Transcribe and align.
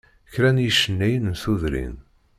Kra 0.33 0.49
n 0.55 0.61
yicennayen 0.65 1.25
n 1.31 1.33
tudrin. 1.41 1.95